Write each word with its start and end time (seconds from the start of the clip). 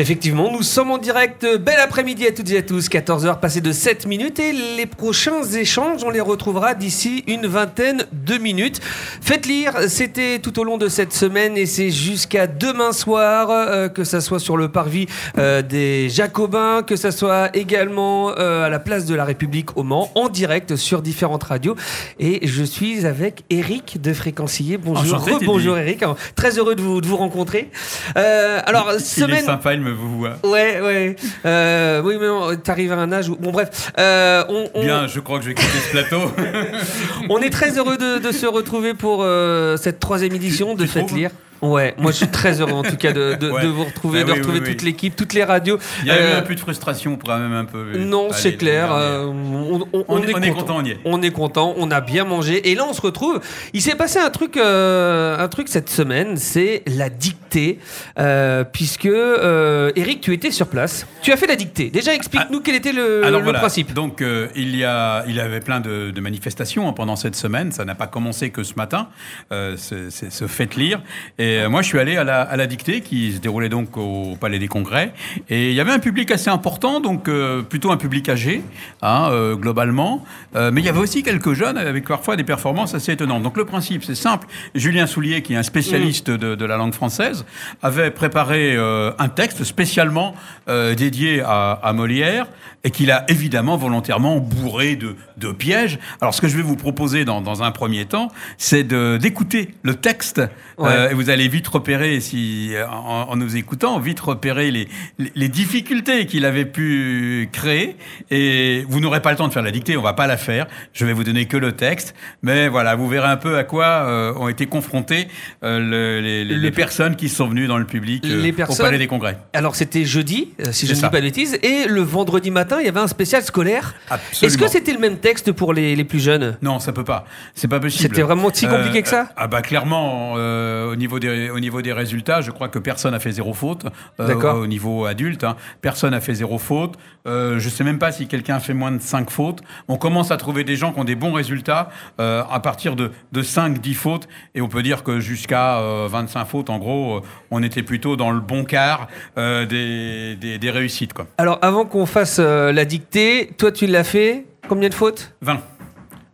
Effectivement, 0.00 0.52
nous 0.52 0.62
sommes 0.62 0.92
en 0.92 0.98
direct. 0.98 1.44
Bel 1.58 1.80
après-midi 1.80 2.24
à 2.24 2.30
toutes 2.30 2.48
et 2.52 2.58
à 2.58 2.62
tous. 2.62 2.88
14h 2.88 3.40
passées 3.40 3.60
de 3.60 3.72
7 3.72 4.06
minutes 4.06 4.38
et 4.38 4.52
les 4.52 4.86
prochains 4.86 5.42
échanges, 5.42 6.04
on 6.04 6.10
les 6.10 6.20
retrouvera 6.20 6.76
d'ici 6.76 7.24
une 7.26 7.48
vingtaine 7.48 8.06
de 8.12 8.38
minutes. 8.38 8.80
Faites 9.20 9.44
lire, 9.46 9.72
c'était 9.88 10.38
tout 10.38 10.56
au 10.60 10.62
long 10.62 10.78
de 10.78 10.86
cette 10.86 11.12
semaine 11.12 11.56
et 11.56 11.66
c'est 11.66 11.90
jusqu'à 11.90 12.46
demain 12.46 12.92
soir, 12.92 13.50
euh, 13.50 13.88
que 13.88 14.04
ça 14.04 14.20
soit 14.20 14.38
sur 14.38 14.56
le 14.56 14.68
parvis 14.68 15.06
euh, 15.36 15.62
des 15.62 16.08
Jacobins, 16.10 16.84
que 16.84 16.94
ça 16.94 17.10
soit 17.10 17.50
également 17.56 18.30
euh, 18.38 18.66
à 18.66 18.68
la 18.68 18.78
place 18.78 19.04
de 19.04 19.16
la 19.16 19.24
République 19.24 19.76
au 19.76 19.82
Mans, 19.82 20.12
en 20.14 20.28
direct 20.28 20.76
sur 20.76 21.02
différentes 21.02 21.42
radios. 21.42 21.74
Et 22.20 22.46
je 22.46 22.62
suis 22.62 23.04
avec 23.04 23.42
Eric 23.50 24.00
de 24.00 24.12
Fréquencier. 24.12 24.76
Bonjour, 24.76 25.16
Enchanté, 25.16 25.44
bonjour 25.44 25.76
Eric. 25.76 26.04
Très 26.36 26.56
heureux 26.56 26.76
de 26.76 26.82
vous, 26.82 27.00
de 27.00 27.06
vous 27.08 27.16
rencontrer. 27.16 27.68
Euh, 28.16 28.60
alors, 28.64 28.92
Il 28.94 29.00
semaine. 29.00 29.38
est 29.38 29.42
sympa, 29.42 29.74
il 29.74 29.80
me 29.80 29.87
voit. 29.92 30.36
Ouais, 30.44 30.80
ouais. 30.80 31.16
Euh, 31.44 32.02
oui, 32.04 32.16
mais 32.20 32.56
t'arrives 32.58 32.92
à 32.92 32.96
un 32.96 33.12
âge 33.12 33.28
où. 33.28 33.36
Bon, 33.36 33.50
bref. 33.50 33.92
Euh, 33.98 34.44
on, 34.48 34.68
on- 34.74 34.84
Bien, 34.84 35.06
je 35.06 35.20
crois 35.20 35.38
que 35.38 35.44
je 35.44 35.50
vais 35.50 35.54
quitter 35.54 35.78
ce 35.86 35.90
plateau. 35.90 36.32
on 37.28 37.38
est 37.40 37.50
très 37.50 37.76
heureux 37.78 37.96
de, 37.96 38.18
de 38.18 38.32
se 38.32 38.46
retrouver 38.46 38.94
pour 38.94 39.20
euh, 39.22 39.76
cette 39.76 40.00
troisième 40.00 40.34
édition 40.34 40.74
de 40.74 40.86
Faites 40.86 41.10
lire. 41.12 41.30
Ouais, 41.62 41.94
moi 41.98 42.12
je 42.12 42.16
suis 42.18 42.28
très 42.28 42.60
heureux 42.60 42.72
en 42.72 42.82
tout 42.82 42.96
cas 42.96 43.12
de, 43.12 43.34
de- 43.34 43.50
Ouais. 43.50 43.62
de 43.62 43.68
vous 43.68 43.84
retrouver, 43.84 44.20
Ah 44.20 44.24
de 44.24 44.32
oui, 44.32 44.38
retrouver 44.38 44.60
oui, 44.60 44.70
toute 44.70 44.82
l'équipe, 44.82 45.16
toutes 45.16 45.32
les 45.32 45.42
radios. 45.44 45.78
Il 46.02 46.08
y 46.08 46.10
a 46.10 46.16
eu 46.16 46.22
Euh, 46.34 46.38
un 46.38 46.42
peu 46.42 46.54
de 46.54 46.60
frustration, 46.60 47.16
pour 47.16 47.28
même 47.30 47.52
un 47.52 47.64
peu. 47.64 47.96
Non, 47.98 48.26
Allez, 48.30 48.34
c'est 48.34 48.56
clair. 48.56 48.92
euh, 48.92 49.24
on, 49.26 49.80
on- 49.80 49.88
On 49.92 50.04
on 50.08 50.22
est- 50.22 50.34
on 50.50 50.54
content. 50.54 50.76
on 50.78 50.84
y 50.84 50.90
est. 50.90 50.98
On 51.04 51.22
est 51.22 51.30
content, 51.30 51.74
on 51.78 51.90
a 51.90 52.00
bien 52.00 52.24
mangé. 52.24 52.70
Et 52.70 52.74
là, 52.74 52.84
on 52.88 52.92
se 52.92 53.00
retrouve. 53.00 53.40
Il 53.72 53.82
s'est 53.82 53.94
passé 53.96 54.18
un 54.18 54.30
truc, 54.30 54.56
euh, 54.56 55.36
un 55.38 55.48
truc 55.48 55.68
cette 55.68 55.88
semaine, 55.90 56.36
c'est 56.36 56.82
la 56.86 57.08
dictée. 57.10 57.78
euh, 58.18 58.62
puisque, 58.62 59.06
euh, 59.06 59.90
Eric, 59.96 60.20
tu 60.20 60.34
étais 60.34 60.50
sur 60.50 60.66
place. 60.68 61.06
Tu 61.22 61.32
as 61.32 61.36
fait 61.38 61.46
la 61.46 61.56
dictée. 61.56 61.88
Déjà, 61.88 62.12
explique-nous 62.14 62.60
quel 62.60 62.74
était 62.74 62.92
le, 62.92 63.24
Alors 63.24 63.40
le 63.40 63.44
voilà, 63.44 63.58
principe. 63.60 63.94
donc 63.94 64.20
euh, 64.20 64.48
il 64.54 64.76
y 64.76 64.84
a, 64.84 65.24
il 65.26 65.34
y 65.34 65.40
avait 65.40 65.60
plein 65.60 65.80
de, 65.80 66.10
de 66.10 66.20
manifestations 66.20 66.86
hein, 66.88 66.92
pendant 66.92 67.16
cette 67.16 67.36
semaine. 67.36 67.72
Ça 67.72 67.86
n'a 67.86 67.94
pas 67.94 68.06
commencé 68.06 68.50
que 68.50 68.62
ce 68.64 68.74
matin, 68.76 69.08
euh, 69.50 69.76
ce, 69.78 70.10
ce- 70.10 70.46
Faites 70.46 70.76
lire. 70.76 71.00
Et 71.38 71.47
euh, 71.56 71.68
moi, 71.68 71.82
je 71.82 71.88
suis 71.88 71.98
allé 71.98 72.16
à 72.16 72.24
la, 72.24 72.42
à 72.42 72.56
la 72.56 72.66
dictée 72.66 73.00
qui 73.00 73.32
se 73.32 73.38
déroulait 73.38 73.68
donc 73.68 73.96
au 73.96 74.36
Palais 74.40 74.58
des 74.58 74.68
Congrès. 74.68 75.12
Et 75.48 75.70
il 75.70 75.74
y 75.74 75.80
avait 75.80 75.92
un 75.92 75.98
public 75.98 76.30
assez 76.30 76.50
important, 76.50 77.00
donc 77.00 77.28
euh, 77.28 77.62
plutôt 77.62 77.90
un 77.90 77.96
public 77.96 78.28
âgé, 78.28 78.62
hein, 79.02 79.28
euh, 79.30 79.54
globalement. 79.54 80.24
Euh, 80.56 80.70
mais 80.72 80.80
il 80.80 80.84
y 80.84 80.88
avait 80.88 80.98
aussi 80.98 81.22
quelques 81.22 81.54
jeunes 81.54 81.78
avec 81.78 82.06
parfois 82.06 82.36
des 82.36 82.44
performances 82.44 82.94
assez 82.94 83.12
étonnantes. 83.12 83.42
Donc 83.42 83.56
le 83.56 83.64
principe, 83.64 84.04
c'est 84.04 84.14
simple. 84.14 84.46
Julien 84.74 85.06
Soulier, 85.06 85.42
qui 85.42 85.54
est 85.54 85.56
un 85.56 85.62
spécialiste 85.62 86.30
de, 86.30 86.54
de 86.54 86.64
la 86.64 86.76
langue 86.76 86.94
française, 86.94 87.44
avait 87.82 88.10
préparé 88.10 88.76
un 88.76 89.28
texte 89.28 89.64
spécialement 89.64 90.34
dédié 90.66 91.40
à, 91.42 91.72
à 91.82 91.92
Molière 91.92 92.46
et 92.84 92.90
qu'il 92.90 93.10
a 93.10 93.24
évidemment 93.28 93.76
volontairement 93.76 94.38
bourré 94.38 94.96
de, 94.96 95.16
de 95.36 95.52
pièges. 95.52 95.98
Alors 96.20 96.32
ce 96.34 96.40
que 96.40 96.48
je 96.48 96.56
vais 96.56 96.62
vous 96.62 96.76
proposer 96.76 97.24
dans, 97.24 97.40
dans 97.40 97.62
un 97.62 97.70
premier 97.70 98.04
temps, 98.04 98.28
c'est 98.56 98.84
d'écouter 99.18 99.74
le 99.82 99.94
texte 99.94 100.42
Ouais. 100.78 101.10
et 101.10 101.14
vous 101.14 101.28
allez 101.28 101.37
vite 101.46 101.68
repérer, 101.68 102.18
si, 102.18 102.72
en, 102.90 103.26
en 103.30 103.36
nous 103.36 103.54
écoutant, 103.56 104.00
vite 104.00 104.18
repérer 104.18 104.72
les, 104.72 104.88
les, 105.18 105.30
les 105.36 105.48
difficultés 105.48 106.26
qu'il 106.26 106.44
avait 106.44 106.64
pu 106.64 107.48
créer. 107.52 107.96
Et 108.32 108.84
vous 108.88 108.98
n'aurez 108.98 109.22
pas 109.22 109.30
le 109.30 109.36
temps 109.36 109.46
de 109.46 109.52
faire 109.52 109.62
la 109.62 109.70
dictée, 109.70 109.96
on 109.96 110.02
va 110.02 110.14
pas 110.14 110.26
la 110.26 110.36
faire. 110.36 110.66
Je 110.92 111.04
vais 111.04 111.12
vous 111.12 111.22
donner 111.22 111.46
que 111.46 111.56
le 111.56 111.72
texte. 111.72 112.14
Mais 112.42 112.66
voilà, 112.68 112.96
vous 112.96 113.08
verrez 113.08 113.28
un 113.28 113.36
peu 113.36 113.56
à 113.56 113.64
quoi 113.64 113.84
euh, 113.86 114.32
ont 114.34 114.48
été 114.48 114.66
confrontés 114.66 115.28
euh, 115.62 115.78
le- 115.78 116.42
les, 116.56 116.70
personnes 116.72 117.14
qui 117.14 117.28
sont 117.28 117.46
venues 117.48 117.66
dans 117.66 117.78
le 117.78 117.84
public 117.86 118.24
euh, 118.24 118.42
Les 118.42 118.52
au 118.52 118.74
Palais 118.74 118.98
des 118.98 119.06
Congrès. 119.06 119.38
Alors, 119.52 119.76
c'était 119.76 120.04
jeudi, 120.04 120.48
euh, 120.60 120.72
si 120.72 120.86
je 120.86 120.92
ne 120.92 120.96
dis 120.96 121.02
pas 121.02 121.20
de 121.20 121.26
bêtises. 121.26 121.58
Et 121.62 121.86
le 121.86 122.00
vendredi 122.00 122.50
matin, 122.50 122.78
il 122.80 122.86
y 122.86 122.88
avait 122.88 123.00
un 123.00 123.06
spécial 123.06 123.42
scolaire. 123.42 123.94
Est-ce 124.42 124.56
que 124.56 124.66
c'était 124.68 124.92
le 124.92 124.98
même 124.98 125.18
texte 125.18 125.52
pour 125.52 125.74
les, 125.74 125.94
les 125.94 126.04
plus 126.04 126.20
jeunes? 126.20 126.56
Non, 126.62 126.78
ça 126.80 126.92
peut 126.92 127.04
pas. 127.04 127.26
C'est 127.54 127.68
pas 127.68 127.80
possible. 127.80 128.02
C'était 128.02 128.22
vraiment 128.22 128.50
si 128.52 128.66
compliqué 128.66 129.02
que 129.02 129.08
ça? 129.08 129.28
Ah 129.36 129.46
bah 129.46 129.60
clairement, 129.62 130.32
au 130.34 130.96
niveau 130.96 131.18
des 131.18 131.27
au 131.52 131.60
niveau 131.60 131.82
des 131.82 131.92
résultats, 131.92 132.40
je 132.40 132.50
crois 132.50 132.68
que 132.68 132.78
personne 132.78 133.12
n'a 133.12 133.20
fait 133.20 133.32
zéro 133.32 133.54
faute. 133.54 133.86
euh. 134.20 134.26
Au 134.54 134.66
niveau 134.66 135.04
adulte, 135.06 135.44
hein. 135.44 135.56
personne 135.80 136.10
n'a 136.12 136.20
fait 136.20 136.34
zéro 136.34 136.58
faute. 136.58 136.94
Euh, 137.26 137.58
je 137.58 137.68
sais 137.68 137.84
même 137.84 137.98
pas 137.98 138.12
si 138.12 138.26
quelqu'un 138.26 138.56
a 138.56 138.60
fait 138.60 138.74
moins 138.74 138.90
de 138.92 139.00
5 139.00 139.30
fautes. 139.30 139.60
On 139.88 139.96
commence 139.96 140.30
à 140.30 140.36
trouver 140.36 140.64
des 140.64 140.76
gens 140.76 140.92
qui 140.92 141.00
ont 141.00 141.04
des 141.04 141.14
bons 141.14 141.32
résultats 141.32 141.90
euh, 142.20 142.42
à 142.50 142.60
partir 142.60 142.96
de, 142.96 143.10
de 143.32 143.42
5, 143.42 143.78
10 143.80 143.94
fautes. 143.94 144.28
Et 144.54 144.60
on 144.62 144.68
peut 144.68 144.82
dire 144.82 145.02
que 145.02 145.20
jusqu'à 145.20 145.78
euh, 145.78 146.08
25 146.10 146.44
fautes, 146.46 146.70
en 146.70 146.78
gros, 146.78 147.16
euh, 147.18 147.20
on 147.50 147.62
était 147.62 147.82
plutôt 147.82 148.16
dans 148.16 148.30
le 148.30 148.40
bon 148.40 148.64
quart 148.64 149.08
euh, 149.36 149.66
des, 149.66 150.36
des, 150.36 150.58
des 150.58 150.70
réussites. 150.70 151.12
Quoi. 151.12 151.26
Alors, 151.38 151.58
avant 151.62 151.84
qu'on 151.84 152.06
fasse 152.06 152.38
euh, 152.40 152.72
la 152.72 152.84
dictée, 152.84 153.50
toi, 153.58 153.70
tu 153.72 153.86
l'as 153.86 154.04
fait 154.04 154.46
Combien 154.68 154.88
de 154.90 154.94
fautes? 154.94 155.32
20. 155.42 155.60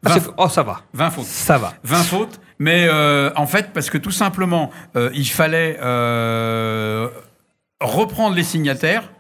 Ah, 0.07 0.09
20, 0.11 0.15
c'est- 0.21 0.31
Oh, 0.37 0.49
ça 0.49 0.63
va. 0.65 0.81
20 0.93 1.11
fautes. 1.11 1.25
Ça 1.25 1.57
va. 1.59 1.75
20 1.85 1.97
fautes, 2.03 2.41
mais 2.59 2.87
euh, 2.89 3.31
en 3.37 3.47
fait, 3.47 3.73
parce 3.73 3.91
que 3.91 3.99
tout 3.99 4.11
simplement, 4.11 4.71
euh, 4.97 5.11
il 5.15 5.29
fallait 5.29 5.79
euh, 5.83 7.09
reprendre 7.81 8.35
les 8.37 8.43
signataires 8.45 9.11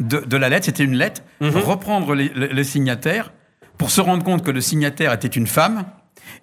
de, 0.00 0.18
de 0.18 0.36
la 0.36 0.48
lettre, 0.48 0.66
c'était 0.66 0.84
une 0.84 0.96
lettre, 0.96 1.22
Mhm. 1.40 1.50
reprendre 1.58 2.14
les, 2.14 2.30
les- 2.34 2.48
les 2.48 2.64
signataires 2.64 3.32
pour 3.78 3.90
se 3.90 4.00
rendre 4.00 4.24
compte 4.24 4.42
que 4.44 4.50
le 4.50 4.60
signataire 4.60 5.12
était 5.12 5.28
une 5.28 5.46
femme 5.46 5.84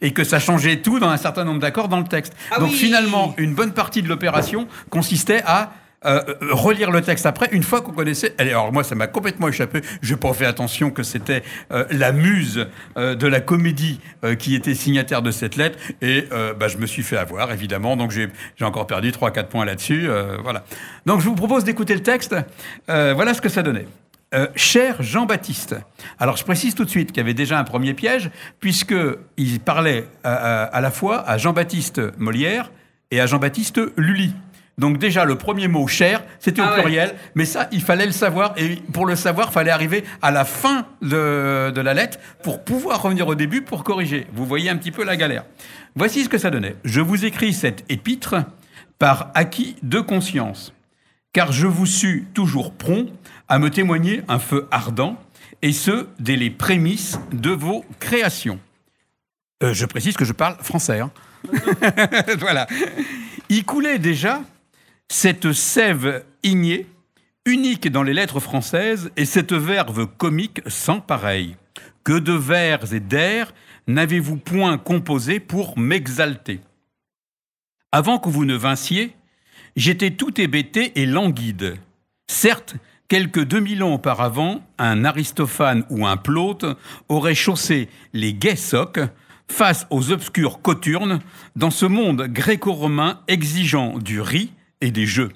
et 0.02 0.12
que 0.14 0.24
ça 0.24 0.40
changeait 0.40 0.78
tout 0.82 1.00
dans 1.00 1.10
un 1.10 1.18
certain 1.18 1.44
nombre 1.44 1.60
d'accords 1.60 1.88
dans 1.88 2.00
le 2.00 2.04
texte. 2.08 2.34
Ah 2.52 2.60
Donc 2.60 2.70
oui 2.70 2.76
finalement, 2.76 3.34
une 3.38 3.56
bonne 3.56 3.74
partie 3.74 4.02
de 4.04 4.08
l'opération 4.10 4.68
consistait 4.90 5.42
à 5.46 5.72
euh, 6.06 6.22
euh, 6.28 6.36
relire 6.52 6.92
le 6.92 7.02
texte 7.02 7.26
après, 7.26 7.50
une 7.52 7.64
fois 7.64 7.82
qu'on 7.82 7.92
connaissait. 7.92 8.36
Alors 8.38 8.72
moi, 8.72 8.84
ça 8.84 8.94
m'a 8.96 9.08
complètement 9.08 9.48
échappé. 9.48 9.82
Je 10.02 10.14
n'ai 10.14 10.20
pas 10.20 10.32
fait 10.34 10.46
attention 10.46 10.92
que 10.92 11.02
c'était 11.04 11.44
euh, 11.72 11.86
la 11.92 12.12
muse 12.12 12.68
de 12.96 13.28
la 13.28 13.40
comédie 13.42 14.00
qui 14.40 14.56
était 14.56 14.76
signataire 14.76 15.22
de 15.22 15.32
cette 15.32 15.56
lettre. 15.56 15.78
Et 16.02 16.28
bah, 16.60 16.68
je 16.68 16.78
me 16.78 16.86
suis 16.86 17.04
fait 17.04 17.18
avoir, 17.18 17.52
évidemment. 17.52 17.96
Donc 17.98 18.12
j'ai 18.12 18.30
encore 18.62 18.88
perdu 18.88 19.12
3-4 19.12 19.46
points 19.48 19.66
là-dessus. 19.66 20.08
voilà. 20.44 20.64
Donc 21.06 21.22
je 21.22 21.26
vous 21.26 21.36
propose 21.36 21.64
d'écouter 21.64 21.94
le 21.96 22.04
texte. 22.04 22.36
Voilà 22.88 23.34
ce 23.34 23.42
que 23.42 23.50
ça 23.50 23.64
donnait. 23.64 23.88
Cher 24.56 25.02
Jean-Baptiste. 25.02 25.76
Alors 26.20 26.38
je 26.38 26.44
précise 26.44 26.76
tout 26.76 26.84
de 26.86 26.90
suite 26.90 27.10
qu'il 27.10 27.18
y 27.18 27.22
avait 27.22 27.34
déjà 27.34 27.58
un 27.60 27.64
premier 27.64 27.94
piège, 27.94 28.30
puisqu'il 28.60 29.60
parlait 29.60 30.06
à, 30.24 30.34
à- 30.34 30.64
à 30.66 30.82
la 30.82 30.92
fois 30.92 31.28
à 31.28 31.38
Jean-Baptiste 31.38 32.02
Molière 32.18 32.72
et 33.12 33.20
à 33.22 33.26
Jean-Baptiste 33.26 33.80
Lully. 33.98 34.34
Donc 34.78 35.00
déjà, 35.00 35.26
le 35.26 35.36
premier 35.36 35.68
mot 35.68 35.88
cher, 35.88 36.24
c'était 36.40 36.62
Ah 36.62 36.72
au 36.72 36.76
ouais. 36.76 36.82
pluriel, 36.84 37.16
mais 37.34 37.46
ça, 37.46 37.68
il 37.72 37.82
fallait 37.82 38.06
le 38.06 38.12
savoir, 38.12 38.54
et 38.58 38.76
pour 38.94 39.06
le 39.08 39.16
savoir, 39.16 39.48
il 39.50 39.54
fallait 39.54 39.72
arriver 39.72 40.04
à 40.22 40.30
la 40.30 40.46
fin 40.46 40.86
de, 41.02 41.72
de 41.72 41.82
la 41.82 41.94
lettre 41.96 42.20
pour 42.44 42.64
pouvoir 42.64 43.02
revenir 43.02 43.28
au 43.28 43.34
début 43.36 43.62
pour 43.64 43.84
corriger. 43.84 44.28
Vous 44.34 44.46
voyez 44.46 44.70
un 44.70 44.78
petit 44.78 44.92
peu 44.92 45.04
la 45.04 45.16
galère. 45.18 45.46
Voici 45.96 46.24
ce 46.24 46.30
que 46.30 46.38
ça 46.38 46.52
donnait. 46.52 46.76
Je 46.84 47.02
vous 47.02 47.26
écris 47.26 47.54
cette 47.54 47.86
épître 47.90 48.36
par 49.00 49.32
acquis 49.34 49.76
de 49.82 50.00
conscience 50.00 50.74
car 51.34 51.52
je 51.52 51.68
vous 51.68 51.86
sus 51.86 52.26
toujours 52.34 52.74
prompt 52.74 53.12
à 53.48 53.60
me 53.60 53.70
témoigner 53.70 54.24
un 54.28 54.40
feu 54.40 54.68
ardent, 54.72 55.18
et 55.62 55.72
ce, 55.72 56.08
dès 56.20 56.36
les 56.36 56.50
prémices 56.50 57.20
de 57.32 57.52
vos 57.52 57.86
créations. 58.00 58.60
Euh, 59.64 59.72
je 59.74 59.86
précise 59.86 60.16
que 60.18 60.26
je 60.26 60.34
parle 60.34 60.56
français. 60.64 61.00
hein. 61.00 61.12
voilà. 62.40 62.66
Y 63.50 63.64
coulait 63.64 64.00
déjà 64.00 64.42
cette 65.10 65.52
sève 65.54 66.26
ignée, 66.44 66.88
unique 67.46 67.90
dans 67.90 68.04
les 68.04 68.14
lettres 68.14 68.40
françaises, 68.40 69.12
et 69.16 69.26
cette 69.26 69.54
verve 69.54 70.08
comique 70.18 70.62
sans 70.68 71.00
pareil. 71.00 71.56
Que 72.04 72.18
de 72.20 72.34
vers 72.34 72.94
et 72.94 73.00
d'air 73.00 73.54
n'avez-vous 73.88 74.38
point 74.38 74.78
composé 74.78 75.40
pour 75.40 75.78
m'exalter? 75.78 76.62
Avant 77.92 78.20
que 78.20 78.30
vous 78.30 78.46
ne 78.46 78.56
vinssiez, 78.56 79.16
J'étais 79.78 80.10
tout 80.10 80.42
hébété 80.42 81.00
et 81.00 81.06
languide. 81.06 81.76
Certes, 82.26 82.78
quelques 83.08 83.44
2000 83.44 83.84
ans 83.84 83.94
auparavant, 83.94 84.66
un 84.80 85.06
Aristophane 85.06 85.86
ou 85.92 86.08
un 86.08 86.18
Plaute 86.18 86.66
aurait 87.10 87.36
chaussé 87.36 87.88
les 88.12 88.34
gais 88.34 88.56
socs 88.56 89.00
face 89.48 89.86
aux 89.92 90.12
obscures 90.12 90.64
coturnes 90.64 91.20
dans 91.56 91.70
ce 91.70 91.86
monde 91.86 92.24
gréco-romain 92.24 93.22
exigeant 93.28 94.00
du 94.00 94.20
riz 94.20 94.52
et 94.82 94.92
des 94.92 95.06
jeux. 95.06 95.30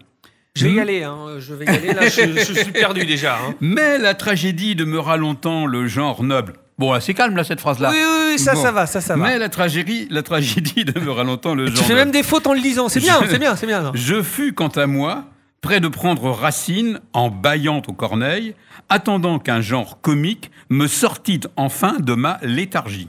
Je 0.55 0.65
vais 0.65 0.71
y 0.71 0.75
Hmm? 0.75 0.79
aller, 0.79 1.03
hein. 1.03 1.17
je 1.39 1.53
vais 1.53 1.65
y 1.65 1.69
aller. 1.69 1.93
Là, 1.93 2.07
je, 2.09 2.21
je 2.37 2.53
suis 2.53 2.71
perdu 2.71 3.05
déjà. 3.05 3.35
hein. 3.37 3.55
Mais 3.61 3.97
la 3.97 4.13
tragédie 4.15 4.75
demeura 4.75 5.15
longtemps 5.17 5.65
le 5.65 5.87
genre 5.87 6.23
noble. 6.23 6.53
Bon, 6.77 6.99
c'est 6.99 7.13
calme 7.13 7.35
là 7.37 7.43
cette 7.43 7.61
phrase-là. 7.61 7.91
Oui, 7.91 7.97
oui, 7.99 8.31
oui, 8.33 8.39
ça, 8.39 8.53
Bon. 8.55 8.61
ça 8.61 8.71
va, 8.71 8.85
ça, 8.85 8.99
ça 9.01 9.15
va. 9.15 9.27
Mais 9.27 9.37
la 9.37 9.49
tragédie, 9.49 10.07
la 10.09 10.23
tragédie 10.23 10.83
demeura 10.85 11.23
longtemps 11.23 11.53
le 11.55 11.65
tu 11.69 11.75
genre 11.77 11.85
fais 11.85 11.93
noble. 11.93 11.99
même 12.05 12.11
des 12.11 12.23
fautes 12.23 12.47
en 12.47 12.53
le 12.53 12.59
lisant. 12.59 12.89
C'est 12.89 12.99
bien, 12.99 13.19
Je- 13.23 13.29
c'est 13.29 13.39
bien, 13.39 13.55
c'est 13.55 13.67
bien. 13.67 13.81
non. 13.81 13.91
Je 13.93 14.21
fus, 14.21 14.51
quant 14.53 14.67
à 14.69 14.87
moi, 14.87 15.25
près 15.61 15.79
de 15.79 15.87
prendre 15.87 16.29
racine 16.31 16.99
en 17.13 17.29
bâillant 17.29 17.81
aux 17.87 17.93
corneilles, 17.93 18.55
attendant 18.89 19.37
qu'un 19.39 19.61
genre 19.61 20.01
comique 20.01 20.51
me 20.69 20.87
sortît 20.87 21.41
enfin 21.55 21.97
de 21.99 22.13
ma 22.13 22.39
léthargie. 22.41 23.07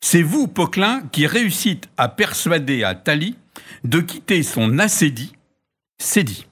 C'est 0.00 0.22
vous, 0.22 0.46
Poquelin, 0.46 1.02
qui 1.10 1.26
réussite 1.26 1.88
à 1.96 2.08
persuader 2.08 2.84
à 2.84 2.94
Thalie 2.94 3.36
de 3.84 4.00
quitter 4.00 4.42
son 4.42 4.78
acédie, 4.78 5.33
c'est 6.04 6.24
dit. 6.24 6.46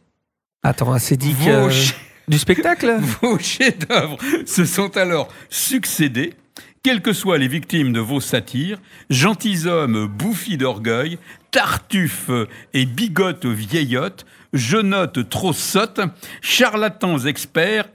Attends, 0.63 0.99
c'est 0.99 1.17
dit 1.17 1.33
Vos 1.33 1.45
que... 1.69 1.71
ch- 1.71 1.95
Du 2.29 2.39
spectacle? 2.39 2.97
Vos 3.23 3.39
chefs-d'œuvre 3.39 4.17
se 4.47 4.65
sont 4.65 4.97
alors 4.97 5.29
succédés, 5.51 6.35
quelles 6.83 7.03
que 7.03 7.13
soient 7.13 7.39
les 7.39 7.49
victimes 7.49 7.93
de 7.93 8.01
vos 8.01 8.21
satires, 8.21 8.79
gentilshommes 9.11 10.07
bouffis 10.07 10.57
d'orgueil, 10.57 11.19
tartuffes 11.53 12.31
et 12.75 12.87
bigotes 12.87 13.47
vieillottes, 13.47 14.25
genottes 14.53 15.29
trop 15.29 15.53
sottes, 15.53 16.01
charlatans 16.41 17.19
experts, 17.27 17.89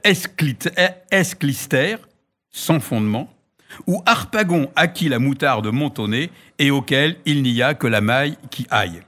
esclistères, 1.12 2.00
sans 2.50 2.80
fondement, 2.80 3.30
ou 3.88 4.02
harpagons 4.06 4.72
à 4.76 4.88
qui 4.88 5.10
la 5.10 5.20
moutarde 5.20 5.68
nez 6.08 6.30
et 6.58 6.72
auquel 6.72 7.18
il 7.26 7.44
n'y 7.44 7.62
a 7.62 7.74
que 7.74 7.88
la 7.88 8.00
maille 8.02 8.38
qui 8.50 8.66
aille. 8.70 9.02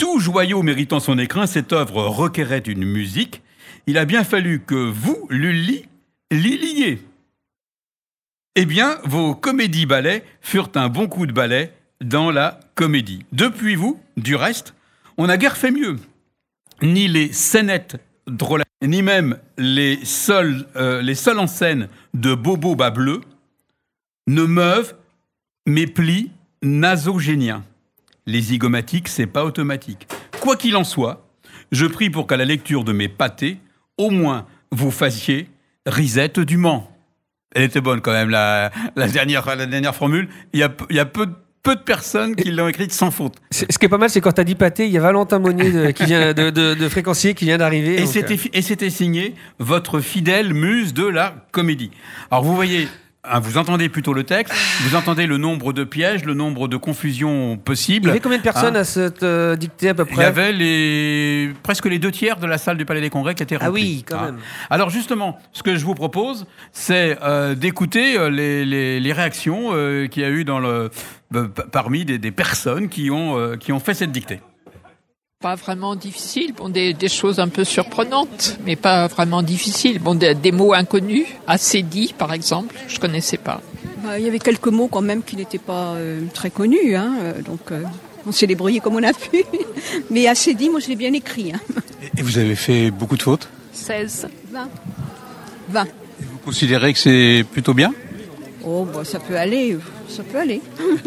Tout 0.00 0.18
joyau 0.18 0.62
méritant 0.62 0.98
son 0.98 1.18
écrin, 1.18 1.46
cette 1.46 1.74
œuvre 1.74 2.06
requérait 2.06 2.60
une 2.60 2.86
musique. 2.86 3.42
Il 3.86 3.98
a 3.98 4.06
bien 4.06 4.24
fallu 4.24 4.60
que 4.60 4.74
vous, 4.74 5.26
Lully, 5.28 5.84
l'y 6.30 6.56
liez. 6.56 7.02
Eh 8.56 8.64
bien, 8.64 8.96
vos 9.04 9.34
comédies-ballets 9.34 10.24
furent 10.40 10.70
un 10.76 10.88
bon 10.88 11.06
coup 11.06 11.26
de 11.26 11.32
balai 11.32 11.74
dans 12.00 12.30
la 12.30 12.60
comédie. 12.76 13.26
Depuis 13.32 13.74
vous, 13.74 14.00
du 14.16 14.36
reste, 14.36 14.72
on 15.18 15.26
n'a 15.26 15.36
guère 15.36 15.58
fait 15.58 15.70
mieux. 15.70 15.96
Ni 16.80 17.06
les 17.06 17.30
scénettes 17.30 17.98
drôles, 18.26 18.62
ni 18.82 19.02
même 19.02 19.36
les 19.58 20.02
seuls, 20.02 20.66
euh, 20.76 21.02
les 21.02 21.28
en 21.28 21.46
scène 21.46 21.90
de 22.14 22.34
Bobo 22.34 22.74
bas 22.74 22.94
ne 24.26 24.44
meuvent 24.44 24.94
mes 25.66 25.86
plis 25.86 26.30
nasogéniens. 26.62 27.64
Les 28.30 28.40
zygomatiques, 28.40 29.08
c'est 29.08 29.26
pas 29.26 29.44
automatique. 29.44 30.06
Quoi 30.40 30.56
qu'il 30.56 30.76
en 30.76 30.84
soit, 30.84 31.26
je 31.72 31.84
prie 31.86 32.10
pour 32.10 32.28
qu'à 32.28 32.36
la 32.36 32.44
lecture 32.44 32.84
de 32.84 32.92
mes 32.92 33.08
pâtés, 33.08 33.58
au 33.98 34.10
moins 34.10 34.46
vous 34.70 34.92
fassiez 34.92 35.48
risette 35.84 36.38
du 36.38 36.56
Mans. 36.56 36.88
Elle 37.56 37.64
était 37.64 37.80
bonne 37.80 38.00
quand 38.00 38.12
même, 38.12 38.30
la, 38.30 38.70
la 38.94 39.08
dernière, 39.08 39.44
la 39.56 39.66
dernière 39.66 39.96
formule. 39.96 40.28
Il 40.52 40.60
y 40.60 40.62
a, 40.62 40.68
peu- 40.68 40.86
il 40.90 40.94
y 40.96 41.00
a 41.00 41.06
peu, 41.06 41.26
de- 41.26 41.34
peu 41.64 41.74
de 41.74 41.80
personnes 41.80 42.36
qui 42.36 42.52
l'ont 42.52 42.68
écrite 42.68 42.92
sans 42.92 43.10
faute. 43.10 43.34
Ce 43.50 43.64
qui 43.64 43.86
est 43.86 43.88
pas 43.88 43.98
mal, 43.98 44.08
c'est 44.08 44.20
quand 44.20 44.30
t'as 44.30 44.44
dit 44.44 44.54
pâté, 44.54 44.86
il 44.86 44.92
y 44.92 44.98
a 44.98 45.00
Valentin 45.00 45.40
Monnier 45.40 45.72
de, 45.72 45.90
qui 45.90 46.04
vient 46.04 46.32
de, 46.32 46.50
de, 46.50 46.74
de 46.74 46.88
Fréquencier 46.88 47.34
qui 47.34 47.46
vient 47.46 47.58
d'arriver. 47.58 47.96
Et 47.96 48.02
donc, 48.04 48.12
c'était, 48.12 48.34
euh, 48.34 48.48
et 48.52 48.62
c'était 48.62 48.90
signé 48.90 49.34
votre 49.58 49.98
fidèle 49.98 50.54
muse 50.54 50.94
de 50.94 51.04
la 51.04 51.34
comédie. 51.50 51.90
Alors 52.30 52.44
vous 52.44 52.54
voyez, 52.54 52.86
hein, 53.24 53.40
vous 53.40 53.58
entendez 53.58 53.88
plutôt 53.88 54.12
le 54.14 54.24
texte, 54.24 54.54
vous 54.82 54.96
entendez 54.96 55.26
le 55.26 55.36
nombre 55.36 55.72
de 55.72 55.84
pièges, 55.84 56.24
le 56.24 56.34
nombre 56.34 56.68
de 56.68 56.76
confusions 56.76 57.52
Il 57.54 57.58
possibles. 57.58 58.06
y 58.08 58.10
avait 58.10 58.20
combien 58.20 58.38
de 58.38 58.42
personnes 58.42 58.76
Hein 58.76 58.80
à 58.80 58.84
cette 58.84 59.22
euh, 59.22 59.56
dictée 59.56 59.88
à 59.90 59.94
peu 59.94 60.04
Il 60.08 60.12
y 60.12 60.14
près 60.16 60.24
avait 60.24 60.52
les, 60.52 61.52
presque 61.62 61.86
les 61.86 61.98
deux 61.98 62.10
tiers 62.10 62.36
de 62.38 62.46
la 62.46 62.58
salle 62.58 62.76
du 62.76 62.84
Palais 62.84 63.00
des 63.00 63.10
Congrès 63.10 63.34
qui 63.34 63.42
étaient 63.42 63.56
Ah 63.60 63.66
remplis. 63.66 63.82
oui, 63.82 64.04
quand 64.08 64.18
Hein. 64.18 64.24
même. 64.26 64.38
Alors 64.70 64.90
justement, 64.90 65.38
ce 65.52 65.62
que 65.62 65.76
je 65.76 65.84
vous 65.84 65.94
propose, 65.94 66.46
c'est 66.72 67.18
euh, 67.22 67.54
d'écouter 67.54 68.18
euh, 68.18 68.30
les, 68.30 68.64
les- 68.64 69.00
les 69.00 69.12
réactions 69.12 69.70
euh, 69.72 70.06
qu'il 70.06 70.22
y 70.22 70.26
a 70.26 70.30
eu 70.30 70.44
dans 70.44 70.58
le, 70.58 70.90
euh, 71.34 71.48
parmi 71.72 72.04
des, 72.04 72.18
des 72.18 72.30
personnes 72.32 72.88
qui 72.88 73.10
ont, 73.10 73.38
euh, 73.38 73.56
qui 73.56 73.72
ont 73.72 73.80
fait 73.80 73.94
cette 73.94 74.12
dictée. 74.12 74.40
Pas 75.42 75.54
vraiment 75.54 75.96
difficile, 75.96 76.52
bon, 76.52 76.68
des, 76.68 76.92
des 76.92 77.08
choses 77.08 77.40
un 77.40 77.48
peu 77.48 77.64
surprenantes, 77.64 78.58
mais 78.66 78.76
pas 78.76 79.06
vraiment 79.06 79.42
difficiles. 79.42 79.98
Bon, 79.98 80.14
des, 80.14 80.34
des 80.34 80.52
mots 80.52 80.74
inconnus, 80.74 81.24
assez 81.46 81.80
dit 81.80 82.14
par 82.18 82.34
exemple, 82.34 82.74
je 82.88 82.98
connaissais 82.98 83.38
pas. 83.38 83.62
Bah, 84.04 84.18
il 84.18 84.24
y 84.26 84.28
avait 84.28 84.38
quelques 84.38 84.66
mots 84.66 84.88
quand 84.88 85.00
même 85.00 85.22
qui 85.22 85.36
n'étaient 85.36 85.56
pas 85.56 85.94
euh, 85.94 86.20
très 86.34 86.50
connus, 86.50 86.94
hein, 86.94 87.14
euh, 87.22 87.40
donc 87.40 87.72
euh, 87.72 87.84
on 88.26 88.32
s'est 88.32 88.46
débrouillé 88.46 88.80
comme 88.80 88.96
on 88.96 89.02
a 89.02 89.14
pu. 89.14 89.42
Mais 90.10 90.26
assez 90.26 90.52
dit, 90.52 90.68
moi 90.68 90.78
je 90.78 90.88
l'ai 90.88 90.96
bien 90.96 91.14
écrit. 91.14 91.52
Hein. 91.54 91.60
Et 92.18 92.20
vous 92.20 92.36
avez 92.36 92.54
fait 92.54 92.90
beaucoup 92.90 93.16
de 93.16 93.22
fautes? 93.22 93.48
16. 93.72 94.28
20. 95.70 95.86
Vous 96.20 96.38
considérez 96.44 96.92
que 96.92 96.98
c'est 96.98 97.46
plutôt 97.50 97.72
bien? 97.72 97.94
Oh, 98.72 98.84
bah, 98.84 99.00
ça 99.04 99.18
peut 99.18 99.36
aller, 99.36 99.76
ça 100.08 100.22
peut 100.22 100.38
aller. 100.38 100.60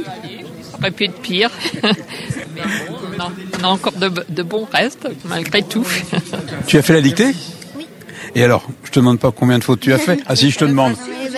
Ça 0.74 0.80
aurait 0.80 0.92
pu 0.92 1.06
être 1.06 1.22
pire. 1.22 1.52
mais 1.84 2.62
on 3.16 3.20
a, 3.22 3.32
on 3.60 3.64
a 3.64 3.68
encore 3.68 3.94
de, 3.94 4.10
de 4.28 4.44
bons 4.44 4.68
restes, 4.74 5.08
malgré 5.26 5.62
tout. 5.64 5.86
Tu 6.68 6.78
as 6.78 6.82
fait 6.82 6.94
la 6.94 7.02
dictée 7.02 7.34
Oui. 7.78 7.86
Et 8.36 8.44
alors, 8.44 8.68
je 8.84 8.90
te 8.90 9.00
demande 9.00 9.20
pas 9.20 9.32
combien 9.32 9.60
de 9.60 9.64
fautes 9.64 9.80
tu 9.82 9.94
as 9.94 10.00
fait. 10.00 10.20
Ah 10.26 10.36
si, 10.36 10.50
je 10.50 10.58
te 10.58 10.66
demande. 10.66 10.96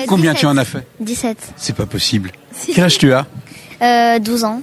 Combien 0.07 0.31
17. 0.31 0.39
tu 0.39 0.45
en 0.47 0.57
as 0.57 0.65
fait 0.65 0.87
17. 1.01 1.37
C'est 1.57 1.75
pas 1.75 1.85
possible. 1.85 2.31
Quel 2.73 2.85
âge 2.85 2.97
tu 2.97 3.11
as 3.13 3.27
Euh, 3.81 4.19
12 4.19 4.45
ans. 4.45 4.61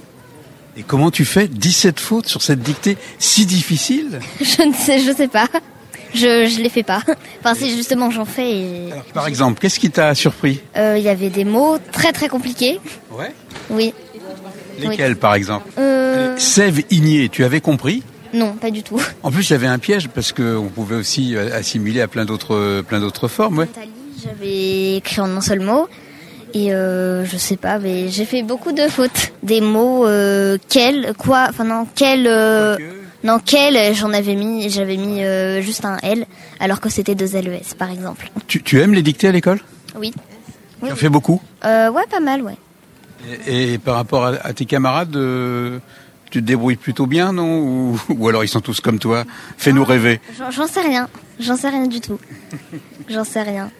Et 0.75 0.81
comment 0.83 1.11
tu 1.11 1.23
fais 1.23 1.47
17 1.47 1.99
fautes 1.99 2.27
sur 2.27 2.41
cette 2.41 2.61
dictée 2.61 2.97
si 3.19 3.45
difficile 3.45 4.19
Je 4.41 4.63
ne 4.63 4.73
sais, 4.73 4.99
je 4.99 5.13
sais 5.15 5.27
pas. 5.27 5.47
Je, 6.13 6.47
je 6.47 6.61
les 6.61 6.69
fais 6.69 6.83
pas. 6.83 7.01
Enfin, 7.39 7.55
c'est 7.55 7.69
justement, 7.69 8.09
j'en 8.09 8.23
fais 8.23 8.49
et 8.49 8.91
Alors, 8.91 9.03
Par 9.13 9.27
exemple, 9.27 9.59
qu'est-ce 9.59 9.79
qui 9.79 9.89
t'a 9.91 10.15
surpris? 10.15 10.61
Euh, 10.77 10.95
il 10.97 11.03
y 11.03 11.09
avait 11.09 11.29
des 11.29 11.43
mots 11.43 11.77
très 11.91 12.13
très 12.13 12.29
compliqués. 12.29 12.79
Ouais. 13.11 13.33
Oui. 13.69 13.93
Lesquels, 14.79 15.17
par 15.17 15.35
exemple? 15.35 15.69
Euh, 15.77 16.37
Sève 16.37 16.81
Igné, 16.89 17.27
tu 17.29 17.43
avais 17.43 17.59
compris? 17.59 18.01
Non, 18.33 18.53
pas 18.53 18.71
du 18.71 18.81
tout. 18.81 18.99
En 19.23 19.31
plus, 19.31 19.49
il 19.49 19.53
y 19.53 19.55
avait 19.55 19.67
un 19.67 19.77
piège 19.77 20.07
parce 20.07 20.31
qu'on 20.31 20.69
pouvait 20.73 20.95
aussi 20.95 21.35
euh, 21.35 21.53
assimiler 21.53 21.99
à 22.01 22.07
plein 22.07 22.23
d'autres, 22.25 22.81
plein 22.87 22.99
d'autres 23.01 23.27
formes. 23.27 23.59
Ouais. 23.59 23.69
J'avais 24.23 24.95
écrit 24.95 25.19
en 25.19 25.35
un 25.35 25.41
seul 25.41 25.59
mot. 25.59 25.87
Et 26.53 26.73
euh, 26.73 27.25
je 27.25 27.35
sais 27.35 27.57
pas, 27.57 27.79
mais 27.79 28.09
j'ai 28.09 28.25
fait 28.25 28.43
beaucoup 28.43 28.71
de 28.71 28.87
fautes. 28.87 29.33
Des 29.41 29.59
mots, 29.59 30.05
euh, 30.05 30.57
quel, 30.69 31.13
quoi, 31.17 31.47
enfin 31.49 31.63
non, 31.63 31.87
quel, 31.95 32.27
euh, 32.27 32.77
non, 33.23 33.39
quel, 33.43 33.95
j'en 33.95 34.11
avais 34.13 34.35
mis, 34.35 34.69
j'avais 34.69 34.97
mis 34.97 35.23
euh, 35.23 35.61
juste 35.61 35.85
un 35.85 35.97
L, 36.03 36.25
alors 36.59 36.81
que 36.81 36.89
c'était 36.89 37.15
deux 37.15 37.33
LES, 37.37 37.61
par 37.77 37.89
exemple. 37.89 38.29
Tu, 38.47 38.61
tu 38.61 38.81
aimes 38.81 38.93
les 38.93 39.01
dictées 39.03 39.27
à 39.27 39.31
l'école? 39.31 39.59
Oui. 39.95 40.13
Tu 40.83 40.91
en 40.91 40.95
fais 40.95 41.09
beaucoup? 41.09 41.41
Euh, 41.63 41.89
ouais, 41.91 42.03
pas 42.09 42.19
mal, 42.19 42.41
ouais. 42.41 42.57
Et, 43.47 43.73
et 43.73 43.77
par 43.77 43.95
rapport 43.95 44.25
à, 44.25 44.29
à 44.43 44.51
tes 44.53 44.65
camarades, 44.65 45.15
euh, 45.15 45.79
tu 46.29 46.41
te 46.41 46.45
débrouilles 46.45 46.75
plutôt 46.75 47.05
bien, 47.05 47.31
non? 47.31 47.59
Ou, 47.59 47.99
ou 48.09 48.27
alors 48.27 48.43
ils 48.43 48.49
sont 48.49 48.59
tous 48.61 48.81
comme 48.81 48.99
toi? 48.99 49.23
Fais-nous 49.57 49.85
rêver. 49.85 50.19
J'en- 50.51 50.67
sais 50.67 50.81
rien. 50.81 51.07
J'en 51.39 51.55
sais 51.55 51.69
rien 51.69 51.87
du 51.87 52.01
tout. 52.01 52.19
J'en 53.09 53.23
sais 53.23 53.43
rien. 53.43 53.71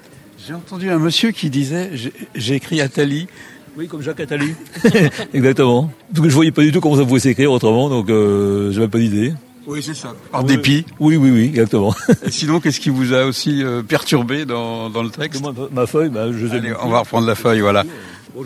J'ai 0.45 0.53
entendu 0.53 0.89
un 0.89 0.99
monsieur 0.99 1.31
qui 1.31 1.49
disait 1.49 1.89
j'ai- 1.93 2.13
j'ai 2.35 2.55
écrit 2.55 2.79
Atali. 2.79 3.27
Oui, 3.75 3.87
comme 3.87 4.01
Jacques 4.01 4.19
Attali. 4.19 4.53
Exactement. 5.33 5.89
Que 6.15 6.29
je 6.29 6.33
voyais 6.33 6.51
pas 6.51 6.61
du 6.61 6.71
tout 6.71 6.79
comment 6.79 6.95
ça 6.95 7.05
pouvait 7.05 7.19
s'écrire 7.19 7.51
autrement, 7.51 7.89
donc 7.89 8.09
euh, 8.09 8.71
j'avais 8.71 8.87
pas 8.87 8.99
d'idée. 8.99 9.33
Oui, 9.65 9.81
c'est 9.81 9.93
ça. 9.95 10.13
Par 10.31 10.43
dépit. 10.43 10.85
Oui, 10.99 11.15
oui, 11.15 11.29
oui, 11.31 11.45
exactement. 11.45 11.95
Et 12.25 12.31
sinon, 12.31 12.59
qu'est-ce 12.59 12.79
qui 12.79 12.89
vous 12.89 13.13
a 13.13 13.25
aussi 13.25 13.63
euh, 13.63 13.81
perturbé 13.81 14.45
dans, 14.45 14.89
dans 14.89 15.03
le 15.03 15.09
texte 15.09 15.41
Moi, 15.41 15.53
ma 15.71 15.87
feuille, 15.87 16.09
bah, 16.09 16.27
je 16.37 16.47
sais 16.47 16.55
Allez, 16.55 16.73
on 16.83 16.89
va 16.89 16.99
reprendre 16.99 17.27
la 17.27 17.35
feuille, 17.35 17.61
voilà. 17.61 17.83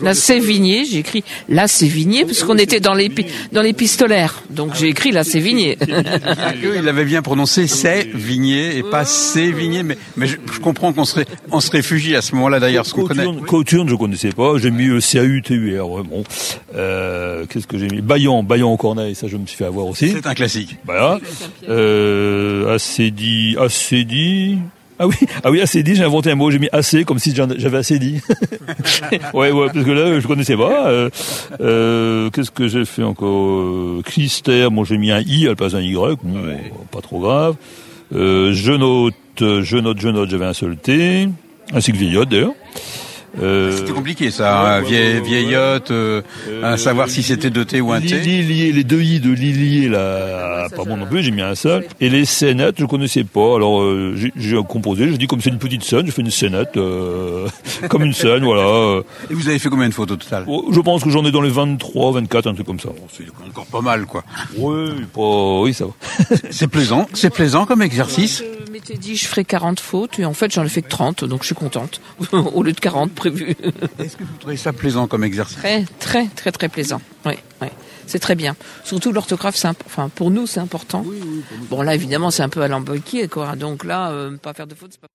La 0.02 0.14
Sévigné, 0.14 0.84
j'ai 0.84 0.98
écrit 0.98 1.24
la 1.48 1.66
Sévigné, 1.66 2.26
parce 2.26 2.42
qu'on 2.44 2.58
était 2.58 2.78
dans 2.78 2.92
les, 2.92 3.10
dans 3.52 3.62
les 3.62 3.72
pistolaires. 3.72 4.42
Donc 4.50 4.74
j'ai 4.74 4.88
écrit 4.88 5.12
la 5.12 5.24
Sévigné. 5.24 5.78
Il 6.62 6.86
avait 6.86 7.06
bien 7.06 7.22
prononcé 7.22 7.66
c'est 7.66 8.06
Vigné 8.12 8.76
et 8.76 8.82
pas 8.82 9.06
c'est 9.06 9.50
Vigné, 9.50 9.82
mais, 9.82 9.96
mais 10.18 10.26
je, 10.26 10.36
je 10.52 10.60
comprends 10.60 10.92
qu'on 10.92 11.06
se, 11.06 11.14
ré- 11.14 11.26
on 11.50 11.60
se 11.60 11.70
réfugie 11.70 12.14
à 12.16 12.20
ce 12.20 12.34
moment-là 12.34 12.60
d'ailleurs, 12.60 12.84
ce 12.84 12.92
qu'on 12.92 13.06
connaît. 13.06 13.24
Coturne, 13.46 13.88
je 13.88 13.94
connaissais 13.94 14.28
pas. 14.32 14.58
J'ai 14.58 14.70
mis 14.70 14.88
euh, 14.88 15.00
C-A-U-T-U-R, 15.00 15.88
ouais, 15.88 16.02
bon. 16.02 16.22
Euh, 16.74 17.46
qu'est-ce 17.48 17.66
que 17.66 17.78
j'ai 17.78 17.88
mis? 17.88 18.02
Bayon, 18.02 18.42
Bayon 18.42 18.70
au 18.70 18.76
Corneille, 18.76 19.14
ça 19.14 19.26
je 19.26 19.38
me 19.38 19.46
suis 19.46 19.56
fait 19.56 19.64
avoir 19.64 19.86
aussi. 19.86 20.10
C'est 20.10 20.26
un 20.26 20.34
classique. 20.34 20.76
Voilà. 20.84 21.07
Euh, 21.68 22.74
Acédi, 22.74 23.56
Acédi. 23.58 24.58
Ah 25.00 25.06
oui, 25.06 25.14
ah 25.44 25.50
oui, 25.52 25.60
Acédi, 25.60 25.94
j'ai 25.94 26.02
inventé 26.02 26.32
un 26.32 26.34
mot, 26.34 26.50
j'ai 26.50 26.58
mis 26.58 26.68
assez 26.72 27.04
comme 27.04 27.20
si 27.20 27.32
j'avais 27.34 27.78
assez 27.78 28.00
dit. 28.00 28.20
ouais, 29.34 29.52
ouais, 29.52 29.66
parce 29.72 29.84
que 29.84 29.90
là, 29.92 30.18
je 30.18 30.26
connaissais 30.26 30.56
pas. 30.56 30.88
Euh, 30.88 31.08
euh, 31.60 32.30
Qu'est-ce 32.30 32.50
que 32.50 32.66
j'ai 32.66 32.84
fait 32.84 33.04
encore 33.04 33.60
euh, 33.60 34.02
Christère, 34.04 34.72
bon, 34.72 34.82
j'ai 34.82 34.98
mis 34.98 35.12
un 35.12 35.20
I 35.20 35.46
à 35.46 35.50
la 35.50 35.54
place 35.54 35.72
d'un 35.72 35.82
Y, 35.82 35.94
bon, 35.94 36.16
pas 36.90 37.00
trop 37.00 37.20
grave. 37.20 37.54
Euh, 38.12 38.52
je 38.52 38.72
note, 38.72 39.14
je 39.38 39.76
note, 39.76 40.00
je 40.00 40.08
note, 40.08 40.30
j'avais 40.30 40.46
un 40.46 40.52
seul 40.54 40.76
T, 40.76 41.28
ainsi 41.72 41.92
que 41.92 41.96
vieillotte 41.96 42.30
d'ailleurs. 42.30 42.54
Euh, 43.42 43.76
C'était 43.76 43.92
compliqué 43.92 44.30
ça, 44.30 44.76
hein, 44.76 44.80
vieille, 44.80 45.20
vieillotte, 45.22 45.90
euh, 45.90 46.22
à 46.62 46.76
savoir 46.76 47.08
si 47.08 47.22
c'était 47.22 47.50
deux 47.50 47.64
T 47.64 47.80
ou 47.80 47.92
un 47.92 48.00
T. 48.00 48.20
les 48.22 48.84
deux 48.84 49.02
i 49.02 49.20
de 49.20 49.30
Lilier, 49.30 49.88
là, 49.88 50.66
pas 50.74 50.84
bon 50.84 50.96
non 50.96 51.06
plus, 51.06 51.22
j'ai 51.22 51.30
mis 51.30 51.42
un 51.42 51.54
seul. 51.54 51.84
Et 52.00 52.08
les 52.08 52.24
scénettes, 52.24 52.76
je 52.78 52.86
connaissais 52.86 53.24
pas. 53.24 53.56
Alors, 53.56 53.82
euh, 53.82 54.14
j'ai- 54.16 54.32
j'ai 54.36 54.56
composé, 54.66 55.08
je 55.08 55.16
dis 55.16 55.26
comme 55.26 55.40
c'est 55.40 55.50
une 55.50 55.58
petite 55.58 55.84
scène, 55.84 56.06
je 56.06 56.10
fais 56.10 56.22
une 56.22 56.30
scénette, 56.30 56.76
euh, 56.76 57.46
comme 57.90 58.02
une 58.02 58.14
scène, 58.14 58.44
voilà. 58.44 59.00
Et 59.30 59.34
vous 59.34 59.48
avez 59.48 59.58
fait 59.58 59.68
combien 59.68 59.88
de 59.88 59.94
fautes 59.94 60.10
au 60.10 60.16
total? 60.16 60.44
Oh, 60.48 60.66
Je 60.72 60.80
pense 60.80 61.04
que 61.04 61.10
j'en 61.10 61.24
ai 61.24 61.30
dans 61.30 61.42
les 61.42 61.50
23, 61.50 62.12
24, 62.12 62.46
un 62.48 62.54
truc 62.54 62.66
comme 62.66 62.80
ça. 62.80 62.88
C'est 63.16 63.24
encore 63.46 63.66
pas 63.66 63.80
mal 63.82 64.06
quoi. 64.06 64.24
Oui, 64.56 64.90
pas, 65.14 65.60
oui, 65.60 65.74
ça 65.74 65.84
va. 65.84 65.92
C'est 66.50 66.68
plaisant, 66.68 67.06
c'est 67.12 67.30
plaisant 67.32 67.66
comme 67.66 67.82
exercice. 67.82 68.42
M'étais 68.78 68.96
dit 68.96 69.16
je 69.16 69.26
ferais 69.26 69.44
40 69.44 69.80
fautes 69.80 70.18
et 70.20 70.24
en 70.24 70.34
fait 70.34 70.52
j'en 70.52 70.64
ai 70.64 70.68
fait 70.68 70.82
que 70.82 70.88
30, 70.88 71.24
donc 71.24 71.42
je 71.42 71.46
suis 71.46 71.54
contente. 71.56 72.00
Au 72.32 72.62
lieu 72.62 72.72
de 72.72 72.78
40 72.80 73.12
prévu. 73.12 73.56
Est-ce 73.98 74.16
que 74.16 74.22
vous 74.24 74.36
trouvez 74.38 74.56
ça 74.56 74.72
plaisant 74.72 75.08
comme 75.08 75.24
exercice? 75.24 75.56
Très, 75.56 75.84
très, 75.98 76.26
très, 76.28 76.52
très 76.52 76.68
plaisant. 76.68 77.00
Oui, 77.26 77.34
oui. 77.60 77.68
c'est 78.06 78.20
très 78.20 78.36
bien. 78.36 78.54
Surtout 78.84 79.10
l'orthographe, 79.12 79.56
c'est 79.56 79.66
imp- 79.68 79.82
enfin 79.86 80.08
pour 80.14 80.30
nous 80.30 80.46
c'est 80.46 80.60
important. 80.60 81.04
Bon 81.70 81.82
là 81.82 81.94
évidemment 81.96 82.30
c'est 82.30 82.42
un 82.44 82.48
peu 82.48 82.62
à 82.62 82.68
l'emboquer 82.68 83.26
quoi. 83.26 83.56
Donc 83.56 83.84
là 83.84 84.10
euh, 84.10 84.36
pas 84.36 84.54
faire 84.54 84.66
de 84.68 84.74
fautes. 84.76 84.92
c'est 84.92 85.00
pas- 85.00 85.08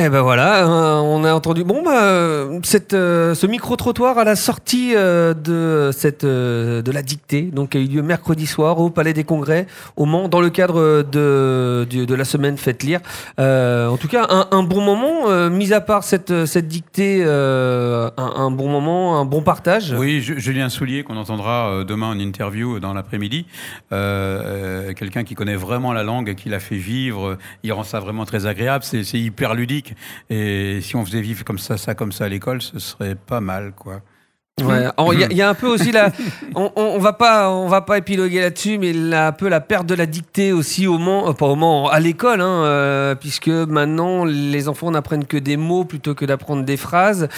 Eh 0.00 0.08
ben 0.10 0.20
voilà, 0.20 0.64
euh, 0.64 1.00
on 1.00 1.24
a 1.24 1.34
entendu. 1.34 1.64
Bon, 1.64 1.82
bah, 1.82 2.02
euh, 2.04 2.60
ce 2.62 3.46
micro-trottoir 3.48 4.16
à 4.16 4.22
la 4.22 4.36
sortie 4.36 4.92
euh, 4.94 5.34
de, 5.34 6.92
la 6.92 7.02
dictée, 7.02 7.42
donc 7.42 7.74
a 7.74 7.80
eu 7.80 7.86
lieu 7.86 8.02
mercredi 8.02 8.46
soir 8.46 8.78
au 8.78 8.90
Palais 8.90 9.12
des 9.12 9.24
Congrès, 9.24 9.66
au 9.96 10.04
Mans, 10.04 10.28
dans 10.28 10.40
le 10.40 10.50
cadre 10.50 11.02
de, 11.02 12.14
la 12.14 12.24
semaine 12.24 12.56
Faites 12.58 12.84
Lire. 12.84 13.00
En 13.38 13.96
tout 13.96 14.06
cas, 14.06 14.28
un, 14.52 14.62
bon 14.62 14.80
moment, 14.82 15.50
mis 15.50 15.72
à 15.72 15.80
part 15.80 16.04
cette, 16.04 16.32
dictée, 16.32 17.24
un, 17.24 18.50
bon 18.52 18.68
moment, 18.68 19.18
un 19.18 19.24
bon 19.24 19.42
partage. 19.42 19.96
Oui, 19.98 20.20
Ju- 20.20 20.38
Julien 20.38 20.68
Soulier, 20.68 21.02
qu'on 21.02 21.16
entendra 21.16 21.82
demain 21.82 22.10
en 22.10 22.20
interview 22.20 22.78
dans 22.78 22.94
l'après-midi, 22.94 23.46
quelqu'un 23.90 25.24
qui 25.24 25.34
connaît 25.34 25.56
vraiment 25.56 25.92
la 25.92 26.04
langue, 26.04 26.36
qui 26.36 26.50
l'a 26.50 26.60
fait 26.60 26.76
vivre, 26.76 27.36
il 27.64 27.72
rend 27.72 27.82
ça 27.82 27.98
vraiment 27.98 28.26
très 28.26 28.46
agréable, 28.46 28.84
c'est 28.84 29.18
hyper 29.18 29.56
ludique. 29.56 29.87
Et 30.30 30.80
si 30.82 30.96
on 30.96 31.04
faisait 31.04 31.20
vivre 31.20 31.44
comme 31.44 31.58
ça, 31.58 31.76
ça 31.78 31.94
comme 31.94 32.12
ça 32.12 32.24
à 32.24 32.28
l'école, 32.28 32.62
ce 32.62 32.78
serait 32.78 33.14
pas 33.14 33.40
mal, 33.40 33.72
quoi. 33.72 34.02
Ouais. 34.64 34.84
Il 35.14 35.20
y, 35.20 35.24
a- 35.24 35.28
il 35.30 35.36
y 35.36 35.42
a 35.42 35.48
un 35.48 35.54
peu 35.54 35.66
aussi 35.66 35.92
la. 35.92 36.10
On, 36.54 36.70
on, 36.76 36.82
on 36.82 36.98
va 36.98 37.12
pas, 37.12 37.50
on 37.50 37.68
va 37.68 37.82
pas 37.82 37.98
épiloguer 37.98 38.40
là-dessus, 38.40 38.78
mais 38.78 38.92
la, 38.92 39.28
un 39.28 39.32
peu 39.32 39.48
la 39.48 39.60
perte 39.60 39.86
de 39.86 39.94
la 39.94 40.06
dictée 40.06 40.52
aussi 40.52 40.86
au 40.86 40.98
Mans, 40.98 41.28
euh, 41.28 41.32
pas 41.32 41.46
au 41.46 41.54
Mans, 41.54 41.88
à 41.88 42.00
l'école, 42.00 42.40
hein, 42.40 42.64
euh, 42.64 43.14
puisque 43.14 43.48
maintenant 43.48 44.24
les 44.24 44.68
enfants 44.68 44.90
n'apprennent 44.90 45.26
que 45.26 45.36
des 45.36 45.56
mots 45.56 45.84
plutôt 45.84 46.14
que 46.14 46.24
d'apprendre 46.24 46.64
des 46.64 46.76
phrases. 46.76 47.28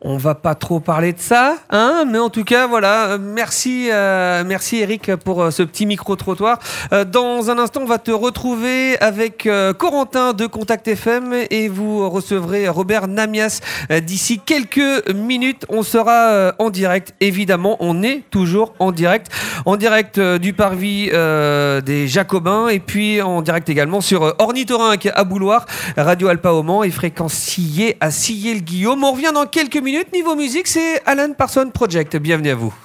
On 0.00 0.16
va 0.16 0.34
pas 0.34 0.54
trop 0.54 0.80
parler 0.80 1.12
de 1.12 1.18
ça, 1.20 1.56
hein, 1.70 2.04
mais 2.10 2.18
en 2.18 2.30
tout 2.30 2.44
cas, 2.44 2.66
voilà. 2.66 3.08
euh, 3.10 3.18
Merci, 3.20 3.88
euh, 3.92 4.44
merci 4.46 4.78
Eric 4.78 5.14
pour 5.16 5.42
euh, 5.42 5.50
ce 5.50 5.62
petit 5.62 5.84
micro 5.84 6.16
trottoir. 6.16 6.58
Euh, 6.92 7.04
dans 7.04 7.50
un 7.50 7.58
instant, 7.58 7.80
on 7.82 7.86
va 7.86 7.98
te 7.98 8.12
retrouver 8.12 8.98
avec 9.00 9.46
euh, 9.46 9.72
Corentin 9.74 10.32
de 10.32 10.46
Contact 10.46 10.88
FM 10.88 11.34
et 11.50 11.68
vous 11.68 12.08
recevrez 12.08 12.68
Robert 12.68 13.08
Namias 13.08 13.60
d'ici 14.02 14.40
quelques 14.44 15.12
minutes. 15.12 15.66
On 15.68 15.82
sera 15.82 16.28
euh, 16.30 16.52
en 16.58 16.70
direct, 16.70 17.14
évidemment. 17.20 17.76
On 17.80 18.02
est 18.02 18.22
toujours 18.30 18.74
en 18.78 18.92
direct, 18.92 19.30
en 19.64 19.76
direct 19.76 20.18
euh, 20.18 20.38
du 20.38 20.52
parvis 20.52 21.10
euh, 21.12 21.80
des 21.80 22.08
Jacobins 22.08 22.68
et 22.68 22.80
puis 22.80 23.22
en 23.22 23.42
direct 23.42 23.68
également 23.68 24.00
sur 24.00 24.22
euh, 24.22 24.32
Ornithorynque 24.38 25.08
à 25.14 25.24
Bouloir, 25.24 25.66
Radio 25.96 26.28
Alpa 26.28 26.52
au 26.52 26.84
et 26.84 26.90
Fréquence 26.90 27.58
à 28.00 28.10
Sillé-le-Guillaume. 28.10 29.04
On 29.04 29.12
revient 29.12 29.32
dans 29.34 29.46
quelques 29.46 29.76
minutes. 29.76 30.12
Niveau 30.12 30.34
musique, 30.34 30.66
c'est 30.66 31.02
Alan 31.06 31.32
Parson 31.36 31.70
Project. 31.72 32.16
Bienvenue 32.16 32.50
à 32.50 32.54
vous. 32.54 32.84